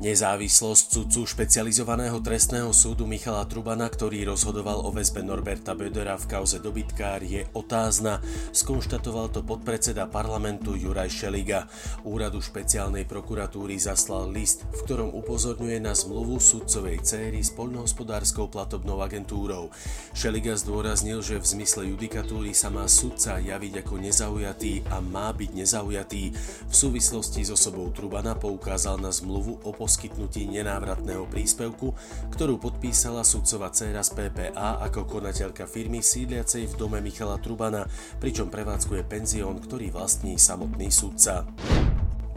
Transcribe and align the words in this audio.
Nezávislosť 0.00 0.96
sudcu 0.96 1.28
špecializovaného 1.28 2.24
trestného 2.24 2.72
súdu 2.72 3.04
Michala 3.04 3.44
Trubana, 3.44 3.84
ktorý 3.84 4.32
rozhodoval 4.32 4.80
o 4.80 4.88
väzbe 4.88 5.20
Norberta 5.20 5.76
Bödera 5.76 6.16
v 6.16 6.24
kauze 6.24 6.56
dobytkár, 6.56 7.20
je 7.20 7.44
otázna. 7.52 8.16
Skonštatoval 8.48 9.28
to 9.28 9.44
podpredseda 9.44 10.08
parlamentu 10.08 10.72
Juraj 10.72 11.12
Šeliga. 11.12 11.68
Úradu 12.08 12.40
špeciálnej 12.40 13.04
prokuratúry 13.04 13.76
zaslal 13.76 14.32
list, 14.32 14.64
v 14.72 14.88
ktorom 14.88 15.12
upozorňuje 15.20 15.84
na 15.84 15.92
zmluvu 15.92 16.40
sudcovej 16.40 17.04
céry 17.04 17.44
s 17.44 17.52
poľnohospodárskou 17.52 18.48
platobnou 18.48 19.04
agentúrou. 19.04 19.68
Šeliga 20.16 20.56
zdôraznil, 20.56 21.20
že 21.20 21.36
v 21.36 21.44
zmysle 21.44 21.92
judikatúry 21.92 22.56
sa 22.56 22.72
má 22.72 22.88
sudca 22.88 23.36
javiť 23.36 23.84
ako 23.84 24.00
nezaujatý 24.00 24.80
a 24.88 25.04
má 25.04 25.28
byť 25.28 25.50
nezaujatý. 25.60 26.32
V 26.72 26.72
súvislosti 26.72 27.44
s 27.44 27.52
osobou 27.52 27.92
Trubana 27.92 28.32
poukázal 28.32 28.96
na 28.96 29.12
zmluvu 29.12 29.60
o 29.60 29.76
poskytnutí 29.90 30.46
nenávratného 30.46 31.26
príspevku, 31.26 31.90
ktorú 32.30 32.62
podpísala 32.62 33.26
sudcová 33.26 33.74
dcéra 33.74 34.06
z 34.06 34.14
PPA 34.14 34.78
ako 34.86 35.02
konateľka 35.18 35.66
firmy 35.66 35.98
sídliacej 35.98 36.70
v 36.70 36.74
dome 36.78 37.02
Michala 37.02 37.42
Trubana, 37.42 37.90
pričom 38.22 38.46
prevádzkuje 38.54 39.02
penzión, 39.10 39.58
ktorý 39.58 39.90
vlastní 39.90 40.38
samotný 40.38 40.94
sudca. 40.94 41.42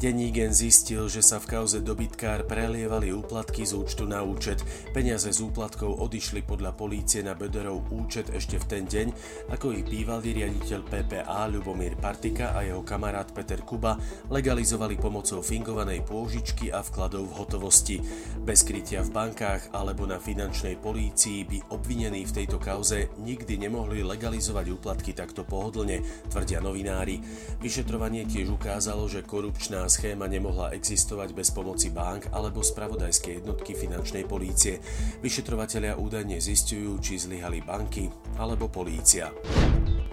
Denník 0.04 0.52
zistil, 0.52 1.08
že 1.08 1.24
sa 1.24 1.40
v 1.40 1.56
kauze 1.56 1.80
dobytkár 1.80 2.44
prelievali 2.44 3.16
úplatky 3.16 3.64
z 3.64 3.72
účtu 3.80 4.04
na 4.04 4.20
účet. 4.20 4.60
Peniaze 4.92 5.32
z 5.32 5.40
úplatkov 5.40 5.96
odišli 6.04 6.44
podľa 6.44 6.76
polície 6.76 7.24
na 7.24 7.32
Böderov 7.32 7.88
účet 7.88 8.28
ešte 8.36 8.60
v 8.60 8.66
ten 8.68 8.84
deň, 8.84 9.08
ako 9.56 9.72
ich 9.72 9.88
bývalý 9.88 10.44
riaditeľ 10.44 10.92
PPA 10.92 11.48
Ľubomír 11.48 11.96
Partika 11.96 12.52
a 12.52 12.68
jeho 12.68 12.84
kamarát 12.84 13.32
Peter 13.32 13.64
Kuba 13.64 13.96
legalizovali 14.28 15.00
pomocou 15.00 15.40
fingovanej 15.40 16.04
pôžičky 16.04 16.68
a 16.68 16.84
vkladov 16.84 17.32
v 17.32 17.38
hotovosti. 17.40 18.04
Bez 18.44 18.68
krytia 18.68 19.08
v 19.08 19.16
bankách 19.16 19.72
alebo 19.72 20.04
na 20.04 20.20
finančnej 20.20 20.84
polícii 20.84 21.48
by 21.48 21.72
obvinení 21.72 22.28
v 22.28 22.44
tejto 22.44 22.60
kauze 22.60 23.08
nikdy 23.24 23.56
nemohli 23.56 24.04
legalizovať 24.04 24.68
úplatky 24.68 25.16
takto 25.16 25.48
pohodlne, 25.48 26.04
tvrdia 26.28 26.60
novinári. 26.60 27.24
Vyšetrovanie 27.64 28.28
tiež 28.28 28.52
ukázalo, 28.52 29.08
že 29.08 29.24
korupčná 29.24 29.93
schéma 29.94 30.26
nemohla 30.26 30.74
existovať 30.74 31.38
bez 31.38 31.54
pomoci 31.54 31.94
bank 31.94 32.34
alebo 32.34 32.66
spravodajskej 32.66 33.46
jednotky 33.46 33.78
finančnej 33.78 34.26
polície. 34.26 34.82
Vyšetrovatelia 35.22 35.94
údajne 36.02 36.42
zistujú, 36.42 36.98
či 36.98 37.22
zlyhali 37.22 37.62
banky 37.62 38.10
alebo 38.42 38.74
polícia. 38.74 39.30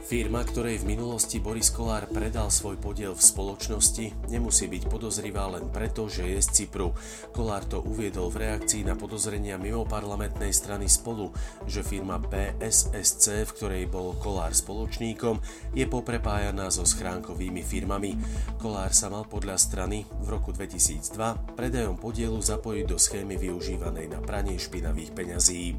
Firma, 0.01 0.41
ktorej 0.41 0.81
v 0.81 0.97
minulosti 0.97 1.45
Boris 1.45 1.69
Kolár 1.69 2.09
predal 2.09 2.49
svoj 2.49 2.81
podiel 2.81 3.13
v 3.13 3.21
spoločnosti, 3.21 4.33
nemusí 4.33 4.65
byť 4.65 4.89
podozrivá 4.89 5.45
len 5.53 5.69
preto, 5.69 6.09
že 6.09 6.25
je 6.25 6.41
z 6.41 6.49
Cypru. 6.51 6.97
Kolár 7.37 7.69
to 7.69 7.85
uviedol 7.85 8.33
v 8.33 8.49
reakcii 8.49 8.89
na 8.89 8.97
podozrenia 8.97 9.61
mimo 9.61 9.85
parlamentnej 9.85 10.57
strany 10.57 10.89
spolu, 10.89 11.29
že 11.69 11.85
firma 11.85 12.17
PSSC, 12.17 13.45
v 13.45 13.55
ktorej 13.55 13.85
bol 13.93 14.17
Kolár 14.17 14.57
spoločníkom, 14.57 15.39
je 15.77 15.85
poprepájaná 15.85 16.73
so 16.73 16.89
schránkovými 16.89 17.61
firmami. 17.61 18.17
Kolár 18.57 18.97
sa 18.97 19.13
mal 19.13 19.29
podľa 19.29 19.61
strany 19.61 20.09
v 20.25 20.27
roku 20.33 20.51
2002 20.57 21.55
predajom 21.61 22.01
podielu 22.01 22.41
zapojiť 22.41 22.85
do 22.89 22.97
schémy 22.97 23.37
využívanej 23.37 24.17
na 24.17 24.19
pranie 24.25 24.57
špinavých 24.57 25.13
peňazí. 25.13 25.77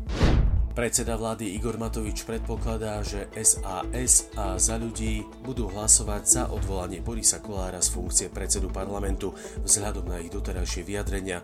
Predseda 0.71 1.19
vlády 1.19 1.51
Igor 1.51 1.75
Matovič 1.75 2.23
predpokladá, 2.23 3.03
že 3.03 3.27
SAS 3.43 4.31
a 4.39 4.55
za 4.55 4.79
ľudí 4.79 5.27
budú 5.43 5.67
hlasovať 5.67 6.23
za 6.23 6.43
odvolanie 6.47 7.03
Borisa 7.03 7.43
Kolára 7.43 7.83
z 7.83 7.91
funkcie 7.91 8.27
predsedu 8.31 8.71
parlamentu 8.71 9.35
vzhľadom 9.67 10.07
na 10.07 10.23
ich 10.23 10.31
doterajšie 10.31 10.87
vyjadrenia. 10.87 11.43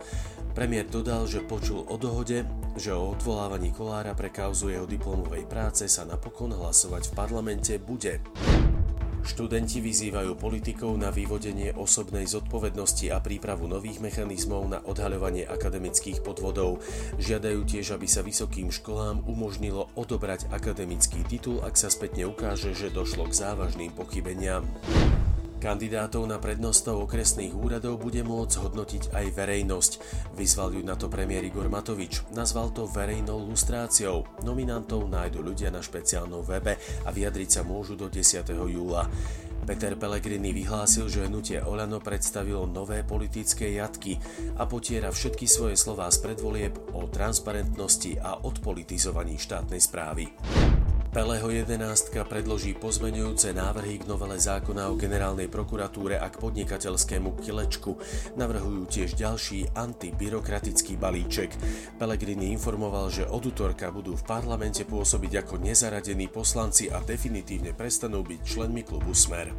Premiér 0.56 0.88
dodal, 0.88 1.28
že 1.28 1.44
počul 1.44 1.84
o 1.84 1.96
dohode, 2.00 2.48
že 2.80 2.96
o 2.96 3.12
odvolávaní 3.12 3.76
Kolára 3.76 4.16
pre 4.16 4.32
kauzu 4.32 4.72
jeho 4.72 4.88
diplomovej 4.88 5.44
práce 5.44 5.92
sa 5.92 6.08
napokon 6.08 6.56
hlasovať 6.56 7.12
v 7.12 7.16
parlamente 7.20 7.74
bude. 7.84 8.24
Študenti 9.28 9.84
vyzývajú 9.84 10.40
politikov 10.40 10.96
na 10.96 11.12
vyvodenie 11.12 11.76
osobnej 11.76 12.24
zodpovednosti 12.32 13.12
a 13.12 13.20
prípravu 13.20 13.68
nových 13.68 14.00
mechanizmov 14.00 14.72
na 14.72 14.80
odhaľovanie 14.88 15.44
akademických 15.44 16.24
podvodov. 16.24 16.80
Žiadajú 17.20 17.68
tiež, 17.68 18.00
aby 18.00 18.08
sa 18.08 18.24
vysokým 18.24 18.72
školám 18.72 19.28
umožnilo 19.28 19.92
odobrať 20.00 20.48
akademický 20.56 21.28
titul, 21.28 21.60
ak 21.60 21.76
sa 21.76 21.92
spätne 21.92 22.24
ukáže, 22.24 22.72
že 22.72 22.88
došlo 22.88 23.28
k 23.28 23.36
závažným 23.36 23.92
pochybeniam. 23.92 24.64
Kandidátov 25.58 26.30
na 26.30 26.38
prednostov 26.38 27.10
okresných 27.10 27.58
úradov 27.58 27.98
bude 27.98 28.22
môcť 28.22 28.62
hodnotiť 28.62 29.04
aj 29.10 29.26
verejnosť. 29.34 29.92
Vyzval 30.38 30.78
ju 30.78 30.86
na 30.86 30.94
to 30.94 31.10
premiér 31.10 31.50
Igor 31.50 31.66
Matovič. 31.66 32.22
Nazval 32.38 32.70
to 32.78 32.86
verejnou 32.86 33.42
lustráciou. 33.42 34.30
Nominantov 34.46 35.10
nájdu 35.10 35.42
ľudia 35.42 35.74
na 35.74 35.82
špeciálnom 35.82 36.46
webe 36.46 36.78
a 36.78 37.10
vyjadriť 37.10 37.50
sa 37.50 37.62
môžu 37.66 37.98
do 37.98 38.06
10. 38.06 38.46
júla. 38.54 39.10
Peter 39.66 39.98
Pellegrini 39.98 40.54
vyhlásil, 40.54 41.10
že 41.10 41.26
hnutie 41.28 41.60
Olano 41.60 42.00
predstavilo 42.00 42.70
nové 42.70 43.04
politické 43.04 43.76
jatky 43.76 44.16
a 44.56 44.64
potiera 44.70 45.10
všetky 45.10 45.44
svoje 45.44 45.76
slová 45.76 46.08
z 46.14 46.24
predvolieb 46.24 46.78
o 46.96 47.10
transparentnosti 47.10 48.16
a 48.22 48.46
odpolitizovaní 48.46 49.36
štátnej 49.36 49.82
správy. 49.82 50.30
Peleho 51.18 51.50
11 51.50 52.14
predloží 52.30 52.78
pozmenujúce 52.78 53.50
návrhy 53.50 53.98
k 53.98 54.06
novele 54.06 54.38
zákona 54.38 54.94
o 54.94 54.94
generálnej 54.94 55.50
prokuratúre 55.50 56.14
a 56.14 56.30
k 56.30 56.38
podnikateľskému 56.38 57.42
kilečku. 57.42 57.98
Navrhujú 58.38 58.86
tiež 58.86 59.18
ďalší 59.18 59.74
antibyrokratický 59.74 60.94
balíček. 60.94 61.58
Pelegrini 61.98 62.54
informoval, 62.54 63.10
že 63.10 63.26
od 63.26 63.50
útorka 63.50 63.90
budú 63.90 64.14
v 64.14 64.30
parlamente 64.30 64.86
pôsobiť 64.86 65.42
ako 65.42 65.58
nezaradení 65.58 66.30
poslanci 66.30 66.94
a 66.94 67.02
definitívne 67.02 67.74
prestanú 67.74 68.22
byť 68.22 68.40
členmi 68.46 68.86
klubu 68.86 69.18
Smer. 69.18 69.50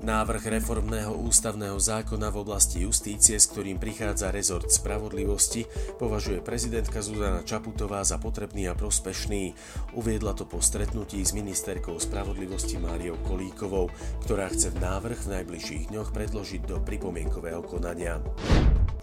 Návrh 0.00 0.48
reformného 0.48 1.12
ústavného 1.12 1.76
zákona 1.76 2.32
v 2.32 2.40
oblasti 2.40 2.88
justície, 2.88 3.36
s 3.36 3.52
ktorým 3.52 3.76
prichádza 3.76 4.32
rezort 4.32 4.72
spravodlivosti, 4.72 5.68
považuje 6.00 6.40
prezidentka 6.40 7.04
Zuzana 7.04 7.44
Čaputová 7.44 8.00
za 8.00 8.16
potrebný 8.16 8.64
a 8.72 8.72
prospešný. 8.72 9.52
Uviedla 9.92 10.32
to 10.32 10.48
po 10.48 10.64
stretnutí 10.64 11.20
s 11.20 11.36
ministerkou 11.36 12.00
spravodlivosti 12.00 12.80
Máriou 12.80 13.20
Kolíkovou, 13.28 13.92
ktorá 14.24 14.48
chce 14.48 14.72
návrh 14.80 15.28
v 15.28 15.32
najbližších 15.36 15.92
dňoch 15.92 16.16
predložiť 16.16 16.64
do 16.64 16.80
pripomienkového 16.80 17.60
konania. 17.60 18.24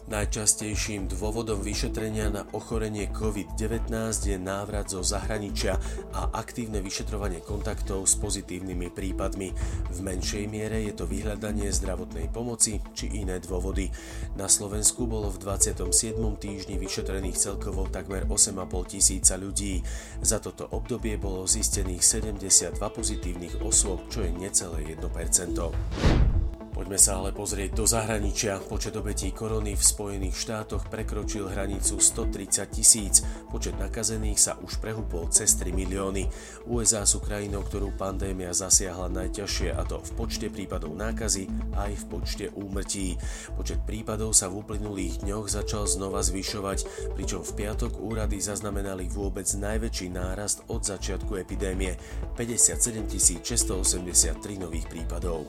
Najčastejším 0.08 1.12
dôvodom 1.12 1.60
vyšetrenia 1.60 2.32
na 2.32 2.48
ochorenie 2.56 3.12
COVID-19 3.12 3.92
je 4.24 4.40
návrat 4.40 4.88
zo 4.88 5.04
zahraničia 5.04 5.76
a 6.16 6.32
aktívne 6.32 6.80
vyšetrovanie 6.80 7.44
kontaktov 7.44 8.08
s 8.08 8.16
pozitívnymi 8.16 8.88
prípadmi. 8.88 9.52
V 9.92 10.00
menšej 10.00 10.48
miere 10.48 10.80
je 10.88 10.96
to 10.96 11.12
vyhľadanie 11.12 11.68
zdravotnej 11.76 12.32
pomoci 12.32 12.80
či 12.96 13.20
iné 13.20 13.44
dôvody. 13.44 13.92
Na 14.40 14.48
Slovensku 14.48 15.12
bolo 15.12 15.28
v 15.28 15.44
27. 15.44 15.92
týždni 16.40 16.80
vyšetrených 16.80 17.36
celkovo 17.36 17.92
takmer 17.92 18.24
8,5 18.32 18.64
tisíca 18.88 19.36
ľudí. 19.36 19.84
Za 20.24 20.40
toto 20.40 20.72
obdobie 20.72 21.20
bolo 21.20 21.44
zistených 21.44 22.00
72 22.00 22.80
pozitívnych 22.80 23.60
osôb, 23.60 24.08
čo 24.08 24.24
je 24.24 24.32
necelé 24.32 24.96
1%. 24.96 26.37
Poďme 26.78 27.02
sa 27.02 27.18
ale 27.18 27.34
pozrieť 27.34 27.74
do 27.74 27.90
zahraničia. 27.90 28.62
Počet 28.62 28.94
obetí 28.94 29.34
korony 29.34 29.74
v 29.74 29.82
Spojených 29.82 30.38
štátoch 30.38 30.86
prekročil 30.94 31.50
hranicu 31.50 31.98
130 31.98 32.70
tisíc. 32.70 33.26
Počet 33.50 33.82
nakazených 33.82 34.38
sa 34.38 34.54
už 34.62 34.78
prehúpol 34.78 35.26
cez 35.34 35.58
3 35.58 35.74
milióny. 35.74 36.30
USA 36.70 37.02
sú 37.10 37.18
krajinou, 37.18 37.66
ktorú 37.66 37.98
pandémia 37.98 38.54
zasiahla 38.54 39.10
najťažšie 39.10 39.74
a 39.74 39.82
to 39.90 40.06
v 40.06 40.12
počte 40.22 40.54
prípadov 40.54 40.94
nákazy 40.94 41.50
aj 41.74 41.98
v 41.98 42.04
počte 42.14 42.46
úmrtí. 42.54 43.18
Počet 43.58 43.82
prípadov 43.82 44.38
sa 44.38 44.46
v 44.46 44.62
uplynulých 44.62 45.26
dňoch 45.26 45.50
začal 45.50 45.90
znova 45.90 46.22
zvyšovať, 46.22 47.10
pričom 47.18 47.42
v 47.42 47.58
piatok 47.58 47.98
úrady 47.98 48.38
zaznamenali 48.38 49.10
vôbec 49.10 49.50
najväčší 49.50 50.14
nárast 50.14 50.62
od 50.70 50.86
začiatku 50.86 51.42
epidémie 51.42 51.98
57 52.38 53.42
683 53.42 54.62
nových 54.62 54.86
prípadov. 54.86 55.42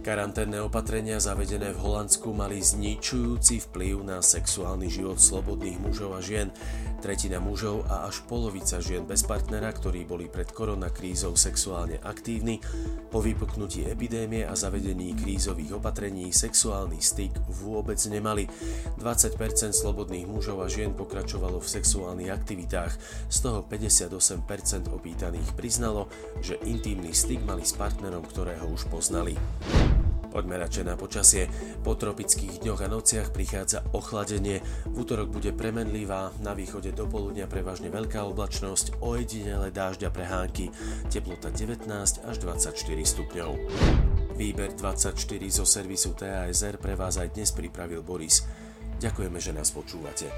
Karanténne 0.00 0.64
opatrenia 0.64 1.20
zavedené 1.20 1.76
v 1.76 1.82
Holandsku 1.84 2.32
mali 2.32 2.64
zničujúci 2.64 3.68
vplyv 3.68 4.00
na 4.00 4.24
sexuálny 4.24 4.88
život 4.88 5.20
slobodných 5.20 5.76
mužov 5.76 6.16
a 6.16 6.24
žien. 6.24 6.48
Tretina 7.04 7.36
mužov 7.36 7.84
a 7.84 8.08
až 8.08 8.24
polovica 8.24 8.80
žien 8.80 9.04
bez 9.04 9.28
partnera, 9.28 9.68
ktorí 9.68 10.08
boli 10.08 10.32
pred 10.32 10.48
koronakrízou 10.48 11.36
sexuálne 11.36 12.00
aktívni, 12.00 12.64
po 13.12 13.20
vypuknutí 13.20 13.92
epidémie 13.92 14.48
a 14.48 14.56
zavedení 14.56 15.12
krízových 15.20 15.76
opatrení 15.76 16.32
sexuálny 16.32 16.96
styk 16.96 17.36
vôbec 17.60 18.00
nemali. 18.08 18.48
20% 18.96 19.36
slobodných 19.76 20.24
mužov 20.24 20.64
a 20.64 20.72
žien 20.72 20.96
pokračovalo 20.96 21.60
v 21.60 21.72
sexuálnych 21.76 22.32
aktivitách, 22.32 22.92
z 23.28 23.38
toho 23.44 23.60
58% 23.68 24.88
opýtaných 24.88 25.52
priznalo, 25.52 26.08
že 26.40 26.56
intimný 26.64 27.12
styk 27.12 27.44
mali 27.44 27.68
s 27.68 27.76
partnerom, 27.76 28.24
ktorého 28.24 28.64
už 28.64 28.88
poznali. 28.88 29.36
Poďme 30.30 30.62
radšej 30.62 30.84
na 30.86 30.94
počasie. 30.94 31.50
Po 31.82 31.98
tropických 31.98 32.62
dňoch 32.62 32.86
a 32.86 32.88
nociach 32.88 33.34
prichádza 33.34 33.82
ochladenie. 33.90 34.62
V 34.86 35.02
útorok 35.02 35.34
bude 35.34 35.50
premenlivá, 35.50 36.30
na 36.38 36.54
východe 36.54 36.94
do 36.94 37.10
poludnia 37.10 37.50
prevažne 37.50 37.90
veľká 37.90 38.22
oblačnosť, 38.30 39.02
ojedinele 39.02 39.74
dážďa 39.74 40.14
prehánky, 40.14 40.70
teplota 41.10 41.50
19 41.50 41.90
až 42.22 42.36
24 42.46 42.78
stupňov. 43.02 43.50
Výber 44.38 44.70
24 44.78 45.18
zo 45.50 45.66
servisu 45.66 46.14
TASR 46.14 46.78
pre 46.78 46.94
vás 46.94 47.18
aj 47.18 47.34
dnes 47.34 47.50
pripravil 47.50 48.06
Boris. 48.06 48.46
Ďakujeme, 49.02 49.42
že 49.42 49.50
nás 49.50 49.74
počúvate. 49.74 50.30